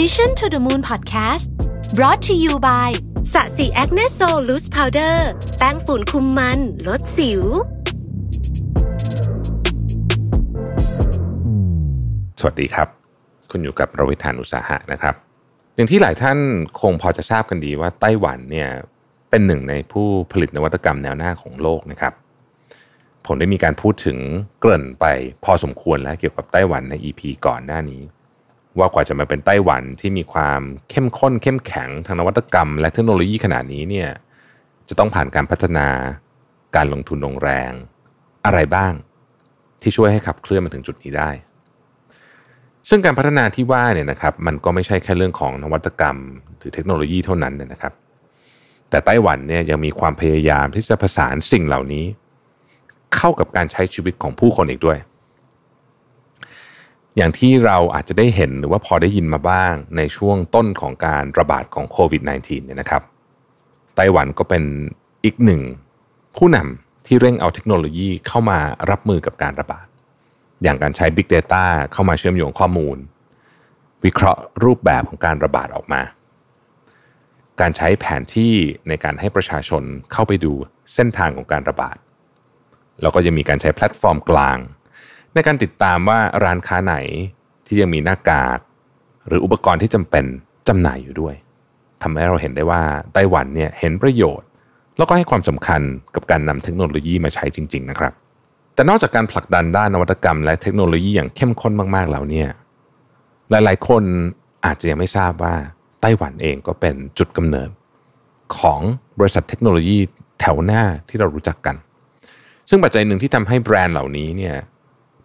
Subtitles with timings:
[0.00, 1.46] Mission to the Moon Podcast
[1.98, 2.90] brought to you by
[3.32, 5.28] Sasi Acne Sol Loose Powder
[5.58, 7.42] แป้งฝุ่นคุมมัน ลดสิว
[12.40, 12.88] สวัสดีครับ
[13.50, 15.14] คุณอยู่กับรวิศ หาญอุตสาหะนะครับ
[15.74, 16.38] อย่างที่หลายท่าน
[16.80, 18.68] คงพอจะทราบกันดีว่าไต้หวันเนี่ย
[19.30, 22.12] เป็นหนึ่งในผู้ผลิตนวัตกรรมแนวหน้าของโลกนะครับ
[23.26, 24.18] ผมได้มีการพูดถึง
[24.60, 25.04] เกริ่นไป
[25.44, 28.02] พอสมควรแล้วเกี่ยวกับไต้หวันใน EP ก่อนหน้านี้
[28.78, 34.08] ว่ากว่าจะมาเป็นไต้หวันที่มีความเข้มข้น เข้มแข็งทางนวัตกรรม และเทคโนโลยีขนาดนี้เนี่ย
[34.88, 35.88] จะต้องผ่านการพัฒนา
[36.76, 37.72] การลงทุนลงแรง
[38.44, 38.92] อะไรบ้าง
[39.82, 41.30] ที่ช่วยให้ขับเคลื่อนมาถึงจุดนี้ได้
[42.88, 46.16] ซึ่งการพัฒนาที่ว่าเนี่ยนะครับมันก็ไม่ใช่แค่เรื่องของนวัตกรรม
[46.58, 47.92] หรือเทคโนโลยีเท่านั้นนนะครับ
[48.90, 52.04] แต่ไต้หวันเนี่ยยังมีความพยายามที่จะผสานสิ่งเหล่านี้
[53.14, 54.98] เข้ากับการใช้ชีวิตของผู้คนอีกด้วย
[57.16, 63.02] อย่างที่เราอาจจะได้เห็นหรือว่าพอได้ยินมาบ้างในช่วงต้นของการระบาดของโควิด -19 เนี่ยนะครับ
[63.96, 64.64] ไต้หวันก็เป็น
[65.24, 65.62] อีกหนึ่ง
[66.36, 68.58] ผู้นำที่เร่งเอาเทคโนโลยีเข้ามา
[68.90, 69.86] รับมือกับการระบาด
[70.62, 72.96] อย่างการใช้ Big Data เข้ามาเชื่อมโยงข้อมูล
[74.04, 76.02] วิเคราะห์รูปแบบของการระบาดออกมา
[77.60, 78.54] การใช้แผนที่
[78.88, 80.52] ในการให้ประชาชนเข้าไปดู
[80.94, 81.96] เส้นทางของการระบาด
[83.02, 84.58] แล้วก็ยังมีการใช้แพลตฟอร์มกลาง
[85.34, 86.96] ในการติดตามว่าร้านค้าไหน
[87.66, 88.58] ที่ยังมีหน้ากาก
[89.26, 90.24] หรืออุปกรณ์ที่จำเป็น
[90.68, 91.34] จำหน่ายอยู่ด้วย
[92.02, 92.82] ทำให้เราเห็นได้ว่า
[93.14, 94.48] ไต้หวันเนี่ยเห็นประโยชน์
[94.96, 95.80] แล้วก็ให้ความสำคัญ
[96.14, 98.12] กับการนำเทคโนโลยีมาใช้จริง ๆ นะครับ
[98.74, 102.48] แต่นอกจากการผลักดันด้านนวัตกรรม และเทคโนโลยีอย่างเข้มข้นมากๆแล้วเนี่ย
[103.50, 104.02] หลายๆ คน
[104.64, 105.54] อาจจะยังไม่ทราบว่า
[106.00, 107.68] ไต้หวันเองก็เป็นจุดกำเนิด
[108.58, 108.80] ของ
[109.18, 109.98] บริษัทเทคโนโลยี
[110.40, 111.76] แถวหน้าที่เรารู้จักกัน
[112.68, 114.56] ซึ่งปัจจัยหนึ่งที่ทำให้แบรนด์เหล่านี้เนี่ย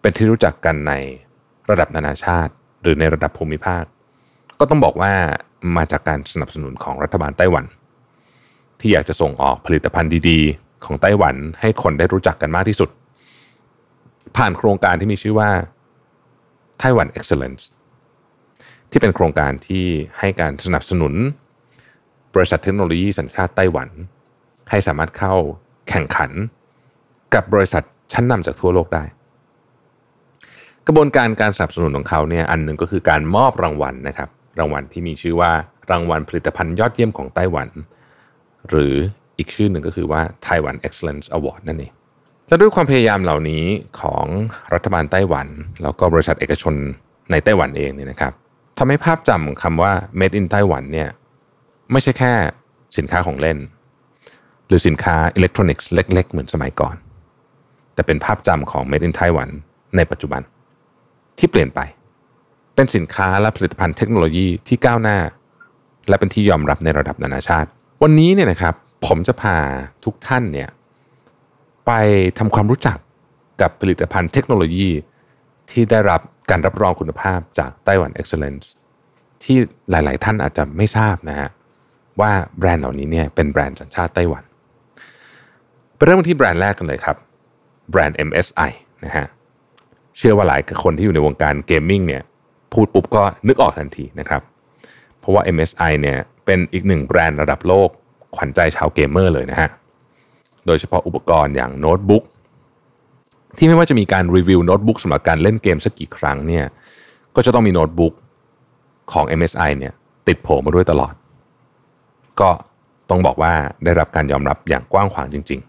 [0.02, 0.94] เป็นที่รู้จักกันใน
[1.70, 3.84] ระดับนานาชาติ หรือในระดับภูมิภาค
[4.60, 5.14] ก็ต้องบอกว่า
[5.78, 7.66] มาจากการสนับสนุนของรัฐบาลไต้หวัน
[8.80, 12.90] ที่อยากจะส่งออกผลิตภัณฑ์ดีๆ ของไต้หวันให้คนได้รู้จักกันมากที่สุด
[14.38, 15.52] ผ่านโครงการที่มีชื่อว่า
[16.80, 17.64] ไต้หวัน Excellence
[18.92, 19.86] ที่เป็นโครงการที่
[20.20, 21.14] ให้การสนับสนุน
[22.34, 23.90] บริษัทเทคโนโลยีสัญชาติไต้หวัน
[24.70, 25.36] ให้สามารถเข้า
[25.90, 26.32] แข่งขัน
[27.34, 29.04] กับบริษัทชั้นนำจากทั่วโลกได้
[30.92, 34.30] กระบวนการการสนับสนุนของเขาเนี่ยอันหนึ่งก็คือการมอบรางวัลนะครับ
[34.60, 35.52] รางวัลที่มีชื่อว่า
[35.92, 37.70] รางวัลผลิตภัณฑ์ยอดเยี่ยมของไต้หวัน
[38.70, 38.94] หรือ
[39.38, 41.92] อีกชื่อหนึ่งก็คือว่า Taiwan Excellence Award นั่นเอง
[42.48, 43.64] และด้วยความพยายามเหล่านี้
[44.02, 44.26] ของ
[44.74, 45.48] รัฐบาลไต้หวัน
[45.84, 46.76] แล้วก็บริษัทเอกชน
[47.32, 48.34] ในไต้หวันเองเนี่ยนะครับ
[48.78, 51.10] ทำให้ภาพจำของคำว่า made in Taiwan เนี่ย
[51.92, 52.34] ไม่ใช่แค่
[52.98, 53.58] สินค้าของเล่น
[54.68, 56.96] หรือสินค้าอิเล็กทรอนิกส์เล็ก ๆ เหมือนสมัยก่อน
[57.94, 59.50] แต่เป็นภาพจำของ made in Taiwan
[59.98, 60.44] ในปัจจุบัน
[61.40, 61.80] ที่เปลี่ยนไป
[62.76, 65.18] เป็นสินค้าและผลิตภัณฑ์เทคโนโลยีที่ก้าวหน้า
[66.10, 67.70] และเป็นที่ยอมรับในระดับนานาชาติ
[68.04, 68.74] วันนี้เนี่ยนะครับ
[69.06, 69.58] ผมจะพา
[70.06, 70.70] ทุกท่านเนี่ย
[71.86, 71.92] ไป
[72.38, 72.98] ทำความรู้จัก
[73.62, 74.90] กับผลิตภัณฑ์เทคโนโลยี
[75.72, 78.66] ที่ได้รับการรับรองคุณภาพจากไต้หวัน Excellence
[79.44, 79.58] ที่
[79.90, 81.50] หลาย ๆ ท่านอาจจะไม่ทราบนะฮะ
[82.22, 84.44] ว่าแบรนด์เหล่านี้เนี่ยเป็นแบรนด์สัญชาติไต้หวัน
[85.96, 87.18] ไปเริ่มที่แบรนด์แรกกันเลยครับ
[87.92, 88.72] แบรนด์ MSI
[89.06, 89.26] นะฮะ
[90.20, 92.24] เชื่อว่าหลายคนที่อยู่ในวงการ gaming เนี่ย
[92.74, 94.42] พูดปุ๊บก็นึกออกทันทีนะครับ
[95.20, 97.90] เพราะว่า MSI เนี่ยเป็นอีกหนึ่งแบรนด์ระดับโลก
[98.36, 99.70] ขวัญใจชาวเกมเมอร์เลยนะฮะ
[100.66, 102.24] โดยเฉพาะอุปกรณ์อย่างโน้ตบุ๊ก
[103.58, 106.66] ที่ไม่ว่าจะมีการรีวิวโน้ตบุ๊กสำหรับการเล่นเกมสักกี่ครั้งเนี่ย
[107.36, 108.14] ก็จะต้องมีโน้ตบุ๊ก
[109.12, 109.94] ของ MSI เนี่ย
[110.28, 111.14] ติดโผล่มาด้วยตลอด
[112.40, 112.50] ก็
[113.10, 113.54] ต้องบอกว่า
[113.84, 115.60] ได้รับการยอมรับอย่างกว้างขวางจริง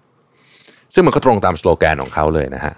[0.43, 2.75] ๆ ซึ่งมันก็ตรงตามสโลแกนของเขาเลยนะฮะ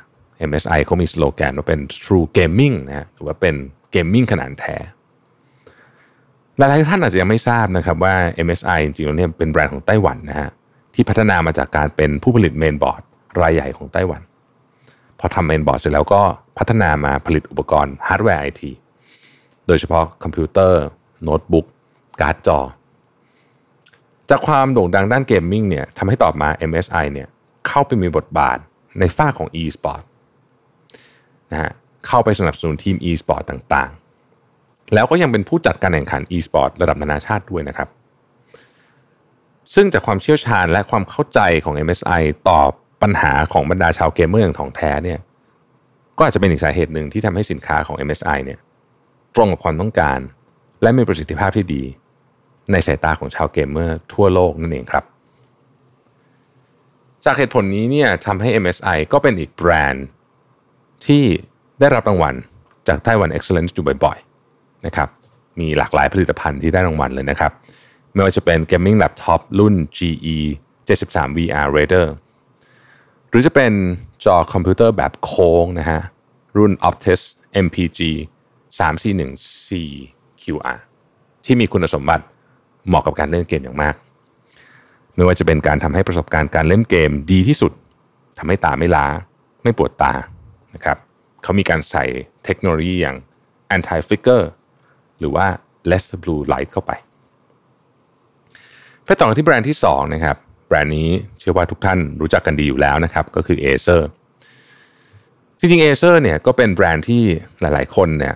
[0.50, 3.54] MSI เขามีสโลแกนว่าเป็น True Gaming นะฮะหรือว่าเป็น
[3.90, 4.76] gaming ขนานแท้
[6.58, 8.14] หลายๆท่านอาจจะยังไม่ทราบนะครับว่า
[8.46, 10.50] MSI จริงๆแล้วเนี่ยเป็นแบรนด์ของไต้หวันนะฮะ
[10.94, 13.02] ที่พัฒนามาจากการเป็นผู้ผลิตเมนบอร์ด
[13.40, 14.22] รายใหญ่ของไต้หวัน
[15.18, 16.22] พอทำเมนบอร์ดเสร็จแล้วก็
[16.58, 18.72] พัฒนามาผลิตอุปกรณ์ฮาร์ดแวร์ไอที
[19.66, 20.82] โดยเฉพาะคอมพิวเตอร์
[21.22, 21.66] โน้ตบุ๊ก
[22.20, 22.58] การ์ดจอ
[24.30, 27.28] จากความโด่งดังด้าน gaming เนี่ยทำให้ต่อมา MSI เนี่ย
[27.66, 28.58] เข้าไปมีบทบาท
[28.98, 30.02] ในฝั่งของ e-sport
[31.52, 31.72] นะฮะ
[32.06, 37.88] เข้าไปสนับสนุนทีม e-sport ต่างๆ แล้วก็ยังเป็นผู้จัดการแข่งขัน e-sport ระดับนานาชาติด้วยนะครับ
[39.74, 42.60] ซึ่งจากความเชี่ยวชาญและความเข้าใจของ MSI ต่อ
[43.02, 45.18] ปัญหาของบรรดาชาวเกมเมอร์อย่างถ่องแท้เนี่ย
[46.16, 48.58] ก็อาจจะเป็นอีกสาเหตุหนึ่งที่ทำให้สินค้าของ MSI เนี่ย
[49.34, 50.18] ตรงกับความต้องการ
[50.82, 51.82] และมีประสิทธิภาพที่ดี
[52.72, 55.04] ในสายตาของชาวเกมเมอร์ทั่วโลกนั่นเองครับ
[57.24, 60.06] จากเหตุผลนี้เนี่ยทำให้ MSI ก็เป็นอีกแบรนด์
[61.06, 61.24] ที่
[61.80, 62.34] ได้รับรางวัล
[62.88, 65.08] จากไต้หวัน Excellence อยู่บ่อยๆนะครับ
[65.60, 67.52] มีหลากหลายผลิตภัณฑ์ที่ได้รางวัลเลยนะครับ
[68.12, 70.38] ไม่ว่าจะเป็น Gaming Laptop รุ่น GE
[70.86, 72.06] 73 VR Raider
[73.28, 73.72] หรือจะเป็น
[74.24, 76.00] จอคอมพิวเตอร์แบบโค้งนะฮะ
[76.56, 77.20] รุ่น Optis
[77.64, 78.00] MPG
[78.78, 80.78] 341 CQR
[81.44, 82.24] ที่มีคุณสมบัติ
[82.86, 83.94] เหมาะกับการเล่นเกมอย่างมาก
[85.16, 87.72] ไม่ว่าจะเป็นการทำให้ประสบการณ์การเล่นเกมดีที่สุด
[88.38, 89.06] ทำให้ตาไม่ล้า
[89.62, 90.12] ไม่ปวดตา
[90.74, 90.96] นะครับ
[91.42, 92.04] เขามีการใส่
[92.44, 93.16] เทคโนโลยีอย่าง
[93.76, 94.42] anti flicker
[95.18, 95.46] หรือว่า
[95.90, 96.92] less blue light เข้าไป
[99.04, 100.36] ไปต่อที่แบรนด์ที่2นะครับ
[100.68, 101.08] แบรนด์นี้
[101.38, 104.02] เชื่อว่าทุกท่านรู้จักกันดีอยู่แล้วนะครับ ก็คือ Acer
[105.58, 107.22] จริงๆ Acer เนี่ยก็เป็นแบรนด์ที่
[107.60, 108.34] หลายๆ คนเนี่ย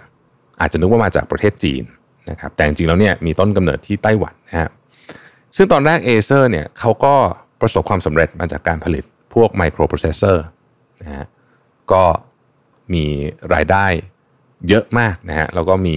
[0.60, 1.84] อาจจะนึกว่ามาจากประเทศจีน
[2.30, 4.70] นะครับแต่จริงๆแล้วเนี่ยมีต้นกำเนิดที่ไต้หวันนะฮะ
[5.56, 7.14] ซึ่งตอนแรก Acer เนี่ยเขาก็
[7.60, 9.04] ประสบความสำเร็จมาจากการผลิต
[9.34, 10.44] พวกไมโครโปรเซสเซอร์
[11.02, 11.26] นะฮะ
[11.92, 12.02] ก็
[12.92, 13.04] มี
[13.54, 13.86] รายได้
[14.68, 15.96] เยอะมากนะฮะแล้วก็มี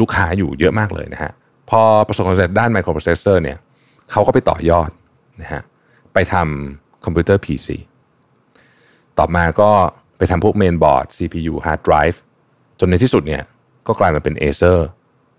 [0.00, 1.32] ลูกค้าอยู่เยอะมากเลยนะฮะ
[1.70, 3.58] พอประสบความสำเร็จด้านไมโครโปรเซสเซอร์เนี่ย
[4.10, 4.90] เขาก็ไปต่อยอด
[5.40, 5.62] นะฮะ
[6.14, 7.68] ไปทำคอมพิวเตอร์ PC
[9.18, 9.70] ต่อมาก็
[10.18, 12.18] ไปทำพวกเมนบอร์ด CPU hard drive
[12.80, 13.42] จนในที่สุดเนี่ย
[13.86, 14.78] ก็กลายมาเป็น Acer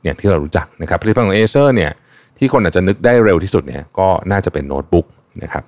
[0.03, 1.91] อย่างที่เรารู้จักนะครับผลิตภัณฑ์ของ Acer เนี่ย
[2.37, 5.07] ที่คนอาจจะนึกได้เร็วที่สุดเนี่ยก็น่าจะเป็นโน้ตบุ๊ก
[5.43, 5.63] นะครับ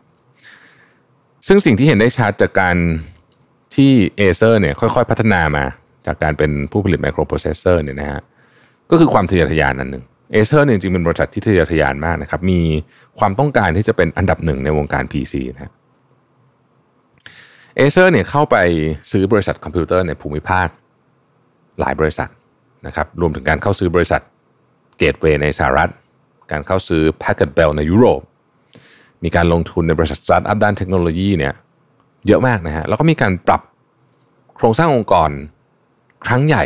[1.47, 2.77] ซึ่งสิ่งที่เห็นได้ชัดจากการ
[3.73, 5.65] ที่ Acer เนี่ยค่อยๆ พัฒนามา
[6.05, 8.21] จากการเป็นผู้ผลิตไมโครโปรเซสเซอร์เนี่ยนะฮะ
[8.91, 12.59] ก็คือความทะเยอทะยานนั่นหนึ่งเอเซอร์เนี่ยจริงๆเป็นบริษัทที่ทะเยอทะยานมากนะครับ มี
[13.19, 15.73] ความต้องการที่จะเป็นอันดับหนึ่งในวงการ PC นะ
[17.75, 18.55] เอเซอร์เนี่ยเข้าไป
[19.11, 20.67] ซื้อบริษัทคอมพิวเตอร์ในภูมิภาค
[21.79, 22.29] หลายบริษัท
[22.85, 24.21] นะครับรวมถึงการเข้าซื้อบริษัท
[24.97, 25.89] Gateway ในสหรัฐ
[26.51, 28.21] การเข้าซื้อ Packard Bell ในยุโรป
[29.23, 31.53] มีการลงทุนในบริษัทสตาร์ทอัพด้านเทคโนโลยีเนี่ย
[32.27, 33.61] เยอะมากนะฮะแล้วก็มีการปรับ
[34.55, 35.29] โครงสร้างองค์กร
[36.27, 36.63] ครั้งใหญ่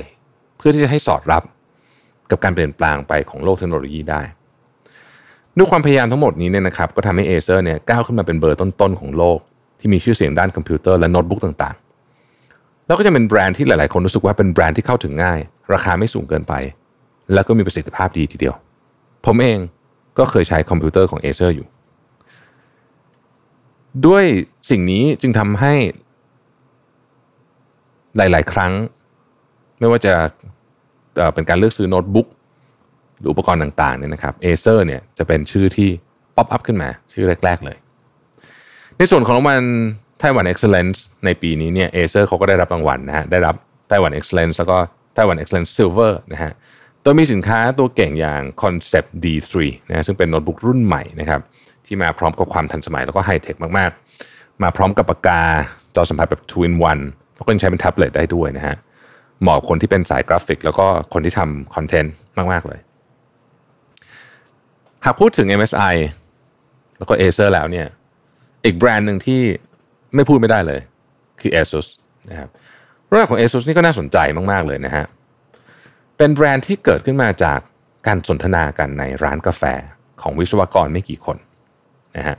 [0.57, 1.43] เพื่อที่จะให้สอดรับ
[2.31, 4.21] กับการเปลี่ยนแปลงไปของโลกเทคโนโลยีได้
[5.57, 9.39] ด้วยความพยายามทั้งหมดนี้เนี่ยนะครับก็ทำให้เอเซอร์เนี่ยก้าวขึ้นมาเป็นเบอร์ต้นๆของโลก
[9.79, 15.39] ที่มีชื่อเสียงด้านคอมพิวเตอร์และโน้ตบุ๊กต่างๆ แล้วก็จะเป็นแบรนด์ที่หลายๆ คนรู้สึกว่าเป็นแบรนด์ที่เข้าถึงง่าย
[15.73, 16.53] ราคาไม่สูงเกินไป
[17.33, 18.55] แล้วก็มีประสิทธิภาพดีทีเดียว
[19.25, 19.59] ผมเอง
[20.17, 21.67] ก็เคยใช้คอมพิวเตอร์ของเอเซอร์อยู่
[24.07, 24.23] ด้วย
[24.69, 25.73] สิ่งนี้จึงทำให้
[28.17, 28.73] หลาย ๆ ครั้ง
[29.79, 30.13] ไม่ว่าจะ
[31.33, 32.27] เป็นการเลือกซื้อโน้ตบุ๊ก
[33.19, 35.89] หรืออุปกรณ์ต่างๆเนี่ยนะครับเอเซอร์เนี่ยจะเป็นชื่อที่
[36.35, 37.77] pop up ขึ้นมาชื่อแรก ๆ เลย
[38.97, 39.63] ในส่วนของรางวัล
[40.19, 43.55] ไต้หวัน Excellence ในปีนี้เนี่ยเอเซอร์เขาก็ได้รับรางวัลนะฮะได้รับ
[43.89, 44.77] ไต้หวัน Excellence แล้วก็
[45.15, 46.51] ไต้หวัน Excellence Silver นะฮะ
[47.01, 49.53] โดยมีสินค้าตัวเก่งอย่าง ConceptD 3
[49.89, 51.41] นะซึ่งเป็นโน้ตบุ๊กรุ่นใหม่นะครับ
[51.85, 55.41] ที่มาพร้อมกับความทันสมัยแล้วก็ไฮเทคมากๆ มาพร้อมกับปากกา
[55.95, 56.73] จอสัมผัสแบบ2 in
[57.05, 58.75] 1แล้วก็ยังใช้เป็นแท็บเล็ตได้ด้วยนะฮะ
[59.41, 62.13] เหมาะคนที่เป็นสายกราฟิก แล้วก็คนที่ทำคอนเทนต์
[62.51, 62.79] มาก ๆ เลย
[65.05, 65.95] หากพูดถึง MSI
[66.97, 67.87] แล้วก็ Acer แล้วเนี่ย
[68.65, 69.41] อีกแบรนด์หนึ่งที่
[70.15, 70.81] ไม่พูดไม่ได้เลย
[71.41, 71.87] คือ ASUS
[72.29, 72.49] นะครับ
[73.09, 74.17] เรื่องของ ASUS นี่ก็น่าสนใจ
[74.51, 75.05] มาก ๆ เลยนะฮะ
[76.17, 77.59] เป็นแบรนด์ที่เกิดขึ้นมาจาก
[78.07, 79.63] การสนทนากันในร้านกาแฟ
[80.21, 81.37] ของวิศวกรไม่กี่คน
[82.17, 82.37] นะฮะ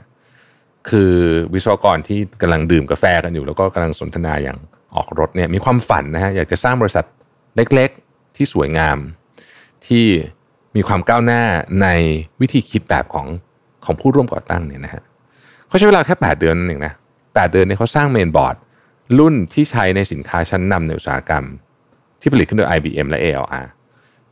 [0.89, 1.13] คือ
[1.53, 4.57] วิศวกรที่กำลังดื่มกาแฟกันอยู่ แล้วก็กำลังสนทนาอย่าง
[4.95, 7.05] ออกรถเนี่ยมีความฝันนะฮะอยากจะสร้างบริษัท
[7.55, 8.97] เล็กๆที่สวยงาม
[9.87, 10.05] ที่
[10.75, 11.43] มีความก้าวหน้า
[11.81, 11.87] ใน
[12.41, 13.27] วิธีคิดแบบของ
[13.85, 15.03] ของผู้ร่วมก่อตั้งเนี่ยนะฮะ
[15.67, 16.93] เขาใช้เวลาแค่ 8 เดือนนั่นเองนะ
[17.33, 18.55] แเดือนเนี่ยเขาสร้างเมนบอร์ด
[19.19, 21.45] รุ่นที่ใช้ในสินค้าชั้นนำในอุตสาหกรรม
[22.21, 23.67] ที่ผลิตขึ้นโดย IBM และ ALR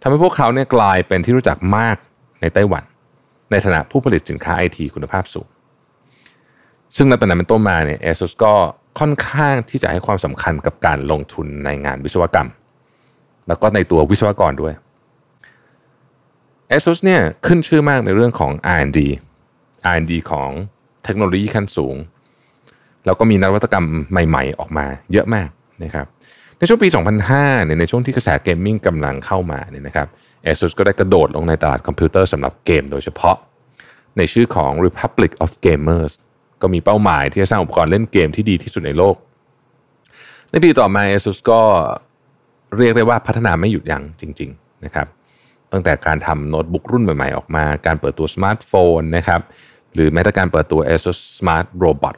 [0.02, 1.98] ทำให้พวกเขาเนี่ยกลายเป็นที่รู้จักมาก
[2.42, 2.84] ในไต้หวัน
[3.52, 5.48] ในฐานะผู้ผลิตสินค้าไอทีคุณภาพสูง
[6.96, 8.54] ซึ่งในตอนนั้นเป็นต้นมาเนี่ย ASUS ก็
[9.00, 12.50] ค่อนข้างที่จะให้ความสำคัญกับการลงทุนในงานวิศวกรรม
[13.48, 14.74] แล้วก็ในตัววิศวกรด้วย
[16.72, 19.00] ASUS เนี่ยขึ้นชื่อมากในเรื่องของ R&D
[19.94, 20.50] R&D ของ
[21.04, 21.96] เทคโนโลยีขั้นสูง
[23.06, 25.50] แล้วก็มีนวัตกรรมใหม่ ๆ ออกมาเยอะมาก
[25.84, 26.08] นะครับ
[26.60, 26.88] ในช่วงปี
[27.28, 30.08] 2005เนี่ยในช่วงที่กระแส gaming กำลังเข้ามาเนี่ยนะครับ
[30.46, 33.36] ASUS ก็ได้กระโดดลงในตลาดคอมพิวเตอร์สำหรับเกมโดยเฉพาะ
[34.18, 36.14] ในชื่อของ Republic of Gamers
[36.62, 39.16] ก็มีเป้าหมายที่จะสร้างอุปกรณ์เล่นเกมที่ดีที่สุดในโลก
[40.52, 41.62] ในปีต่อมา ASUS ก็
[42.78, 45.08] เรียกได้ว่าพัฒนาไม่หยุดยั้งจริง ๆ นะครับ
[45.72, 49.42] ตั้งแต่การทำโน้ตบุ๊กรุ่นใหม่ ๆ ออกมา การเปิดตัวสมาร์ทโฟนนะครับ
[49.94, 52.16] หรือแม้แต่การเปิดตัว ASUS Smart Robot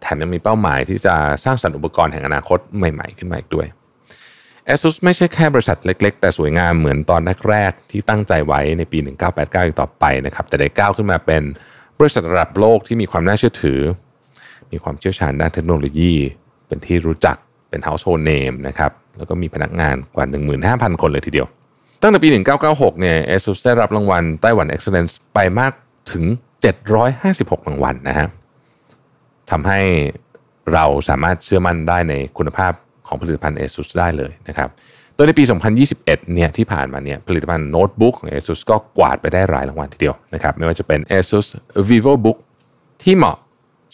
[0.00, 1.14] แถมยังมีเป้าหมายที่จะ
[1.44, 3.66] สร้างสรรค์อุปกรณ์แห่งอนาคตใหม่ ๆ ขึ้นมาอีกด้วย
[4.68, 11.42] ASUS ไม่ใช่แค่บริษัทเล็ก ๆ แต่สวยงามเหมือนตอนแรกๆที่ตั้งใจไว้ในปี 1989อีกต่อไปนะครับแต่ได้ก้าวขึ้นมาเป็น
[11.98, 13.80] บริษัทระดับโลกที่มีความน่าเชื่อถือ
[14.72, 16.14] มีความเชี่ยวชาญด้านเทคโนโลยี
[16.66, 17.36] เป็นที่รู้จัก
[17.70, 20.26] เป็น household name นะครับแล้วก็มีพนักงานกว่า
[20.62, 21.46] 15,000 คนเลยทีเดียว
[22.02, 22.28] ตั้งแต่ปี
[22.64, 25.72] 1996 เนี่ย ASUS ได้รับรางวัลไต้หวัน Excellence ไปมาก
[26.12, 26.24] ถึง
[26.96, 28.28] 756 รางวัลนะฮะ
[29.50, 29.80] ทำให้
[30.74, 32.72] เราสามารถเชื่อมั่นได้ในคุณภาพ
[33.06, 34.68] ของผลิตภัณฑ์ ASUS ได้เลยนะครับ
[35.14, 35.44] โดยในปี
[35.88, 41.46] 2021 เนี่ยที่ผ่านมาเนี่ยผลิตภัณฑ์โน้ตบุ๊กของ ASUS ก็กวาดไปได้หลายรางวัลทีเดียวนะครับไม่ว่าจะเป็น ASUS
[41.88, 42.38] VivoBook
[43.02, 43.36] ที่เหมาะ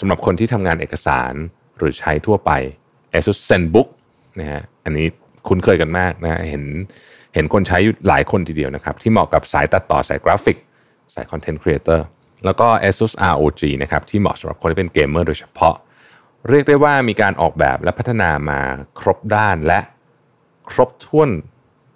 [0.00, 1.32] สำหรับคนที่ทำงานเอกสาร
[1.78, 2.50] หรือใช้ทั่วไป
[3.12, 3.88] ASUS ZenBook
[4.38, 5.06] นะฮะอันนี้
[5.49, 6.64] คุ้นเคยกันมากนะเห็น
[7.34, 10.56] เห็นคนใช้หลายคนทีเดียวนะครับ ที่เหมาะกับสายตัดต่อสายกราฟิก
[11.14, 12.06] สาย content creator
[12.44, 15.74] แล้วก็ ASUS ROG นะครับที่เหมาะสำหรับคนที่เป็นเกมเมอร์โดยเฉพาะ
[16.48, 18.60] เรียกได้ว่ามีการออกแบบและพัฒนามา
[19.00, 19.80] ครบด้านและ
[20.70, 21.30] ครบถ้วน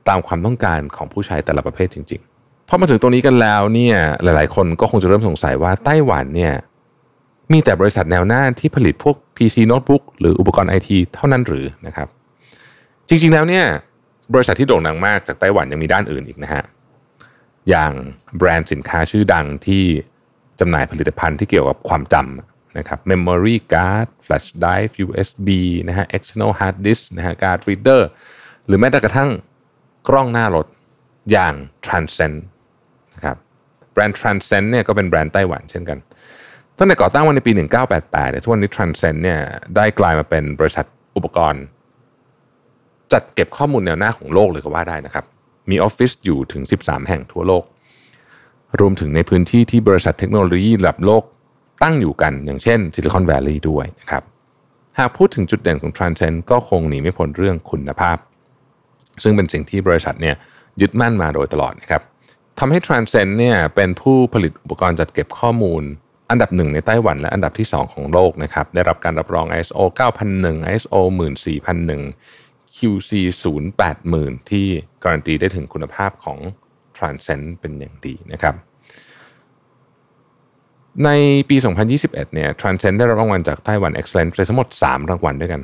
[0.09, 6.55] ตามความต้องการของผู้ใช้แต่ละประเภทจริงๆพอมาถึงตรงนี้กันแล้วเนี่ยหลายๆ คนก็คงจะเริ่มสงสัยว่าไต้หวันเนี่ย
[7.53, 12.09] มีแต่บริษัทแนวหน้าที่ผลิตพวก PC โน้ตบุ๊กหรืออุปกรณ์ไอทีเท่านั้นหรือนะครับ
[13.09, 13.65] จริงๆแล้วเนี่ย
[14.35, 16.65] บริษัทที่โด่งดังมากจากไต้หวันยังมีด้านอื่นอีกนะฮะ
[17.69, 17.93] อย่าง
[18.39, 19.85] แบรนด์สินค้าชื่อดังที่
[20.61, 25.49] จำหน่ายผลิตภัณฑ์ที่เกี่ยวกับความจำนะครับ memory card flash drive USB
[25.89, 28.03] นะฮะ external hard disk นะฮะ card reader
[28.67, 29.31] หรือแม้แต่กระทั่ง
[30.09, 30.67] กล้องหน้ารถ
[31.31, 31.55] อย่าง
[31.87, 32.37] Transcend
[33.15, 33.37] นะครับ
[33.93, 35.99] แบรนด์ Transcend เนี่ยก็เป็นแบรนด์ไต้หวันเช่นกัน
[36.79, 37.53] ตั้งแต่ก่อตั้งวันในปี
[37.93, 39.41] 1988เนี่ยทุกวันนี้ Transcend เนี่ย
[39.77, 40.87] ได้กลายมาเป็นบริษัท
[41.17, 41.63] อุปกรณ์
[43.13, 45.25] จัดเก็บข้อมูลแนวหน้าของโลกเลยก็ว่าได้นะครับ
[45.71, 47.65] มีออฟฟิศอยู่ถึง 13 แห่งทั่วโลก
[48.81, 51.23] รวมถึงในพื้นที่ที่บริษัทเทคโนโลยีระดับโลก
[51.83, 54.23] ตั้งอยู่กัน อย่างเช่นซิลิคอนแวลลีย์ด้วยนะครับ
[54.99, 58.17] หากพูดถึงจุดเด่นของ Transcend ก็คงหนีไม่พ้นเรื่องคุณภาพ
[59.23, 60.37] ซึ่งเป็นสิ่งที่บริษัทเนี่ย
[60.81, 62.03] ยึดมั่นมาโดยตลอดนะครับ
[62.59, 65.83] ทำให้ Transcend เนี่ยเป็นผู้ผลิตอุปกรณ์จัดเก็บข้อมูล
[66.31, 69.79] อันดับหนึ่งในไต้หวันและอันดับที่ 2 ของโลกนะครับได้รับการรับรอง ISO
[70.29, 70.95] 9001 ISO
[72.07, 73.11] 14001 QC
[73.81, 74.67] 08000 ที่
[75.03, 76.39] การันตีได้ถึงคุณภาพของ
[76.99, 78.55] Transcend เป็นอย่างดีนะครับ
[81.05, 81.11] ใน
[81.49, 81.57] ปี
[81.95, 85.63] 2021 เนี่ย Transcend ได้รับรางวัลจากไต้หวัน Excellence ไปทั้งหมด 3 รางวัลด้วยกัน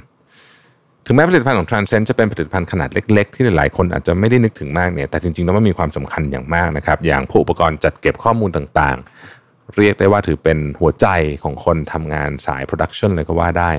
[1.07, 11.07] ถึงแม้ผลิตภัณฑ์ของ Transcend จะเป็นผลิตภัณฑ์ขนาดเล็ก ๆ ที่หลายๆคนอาจจะไม่ได้นึกถึงมากเนี่ย แต่จริงๆแล้วมันมีความสำคัญอย่างมากนะครับ อย่างพวกอุปกรณ์จัดเก็บข้อมูลต่างๆ เรียกได้ว่าถือเป็นหัวใจ
[11.43, 13.71] ของคนทำงานสาย production เลยก็ว่าได้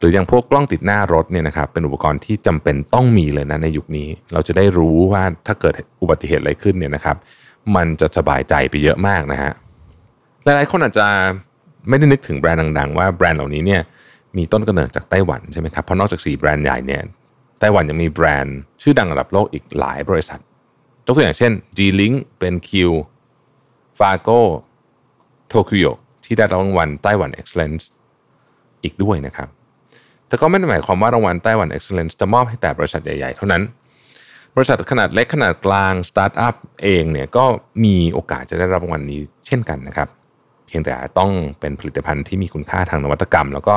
[0.00, 7.16] หรืออย่างพวกกล้องติดหน้ารถเนี่ยนะครับเป็นอุปกรณ์ที่จำเป็นต้องมีเลยนะในยุคนี้ เราจะได้รู้ว่าถ้าเกิดอุบัติเหตุอะไรขึ้นเนี่ยนะครับ
[7.76, 9.52] มันจะสบายใจไปเยอะมากนะฮะ
[10.44, 11.06] หลายๆคนอาจจะ
[11.88, 13.82] ไม่ได้นึกถึงแบรนด์ดัง ๆ ว่าแบรนด์เหล่านี้เนี่ย
[14.36, 17.02] มีต้นกำเนิดจากไต้หวันใช่ไหมครับเพราะนอกจาก4แบรนด์ใหญ่เนี่ย
[17.60, 20.40] ไต้หวันยังมีแบรนด์ชื่อดังระดับโลกอีกหลายบริษัท
[21.06, 22.70] ยกตัวอย่างเช่น D-Link BenQ
[23.98, 24.40] f a g o
[25.52, 25.90] Tokyo
[26.24, 27.84] ที่ได้รางวัลไต้หวัน Excellence
[28.82, 29.48] อีกด้วยนะครับ
[30.30, 33.62] แต่ก็ไม่ได้หมายความว่ารางวัลไต้หวัน Excellence จะมอบให้แต่บริษัทใหญ่ ๆ เท่านั้น
[34.56, 37.44] บริษัทขนาดเล็กขนาดกลางสตาร์ทอัพเองเนี่ยก็
[37.84, 40.08] มีโอกาสจะได้รับรางวัลนี้เช่นกันนะครับ
[40.66, 43.74] เพียงแต่ต้องเป็นผลิตภัณฑ์ที่มีคุณค่าทางนวัตกรรม แล้วก็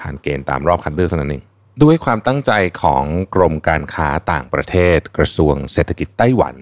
[0.00, 1.42] ผ่านเกณฑ์ตามรอบคัดเลือกเท่านั้นเอง
[1.82, 2.52] ด้วยความตั้งใจ
[2.82, 6.56] ของกรมการค้าต่างประเทศ กระทรวงเศรษฐกิจไต้หวัน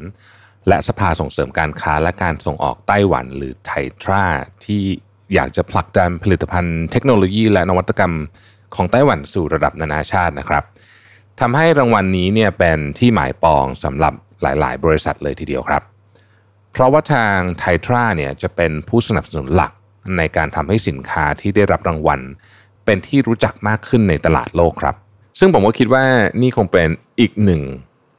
[0.68, 3.70] และสภาส่งเสริมการค้าและการส่งออกไต้หวัน หรือไท
[4.02, 4.24] ทรา
[4.64, 4.82] ที่
[5.34, 8.14] อยากจะผลักดันผลิตภัณฑ์เทคโนโลยีและนวัตกรรม
[8.74, 10.64] ของไต้หวันสู่ระดับนานาชาตินะครับ
[11.40, 15.82] ทำให้รางวัลนนี้เนี่ยเป็นที่หมายปองสำหรับหลาย ๆ บริษัทเลยทีเดียวครับ
[16.72, 19.72] เพราะว่าทางไททราเนี่ยจะเป็นผู้สนับสนุนหลัก
[20.16, 22.20] ในการทำให้สินค้าที่ได้รับรางวัล
[22.84, 24.94] เป็นที่รู้จักมากขึ้นในตลาดโลกครับ
[25.38, 26.04] ซึ่งผมก็คิดว่า
[26.42, 26.88] นี่คงเป็น
[27.20, 27.62] อีกหนึ่ง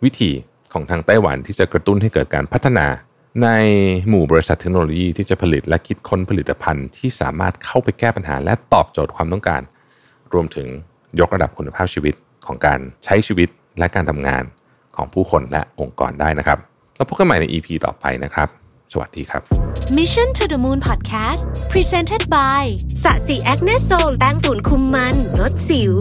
[0.04, 0.32] วิธี
[0.74, 2.88] ของทางไต้หวันที่จะกระตุ้นให้เกิดการพัฒนา
[3.44, 3.50] ใน
[4.10, 9.62] หมู่บริษัทเทคโนโลยีที่จะผลิตและคิดค้นผลิตภัณฑ์ที่สามารถเข้าไปแก้ปัญหาและตอบโจทย์ความต้องการ
[10.34, 10.68] รวมถึง
[11.20, 12.14] ยกระดับคุณภาพชีวิต
[12.46, 14.44] ของการใช้ชีวิตและการทำงาน
[14.96, 16.60] ของผู้คนและองค์กรได้นะครับ
[16.96, 18.48] แล้วพบกันใหม่ใน EP ต่อไปนะครับ
[18.92, 19.42] สวัสดีครับ
[20.00, 21.42] Mission to the Moon Podcast
[21.72, 22.64] Presented by
[23.04, 25.96] สะสีแอคเนโซลแป้งฝุ่นคุมมันลดสิว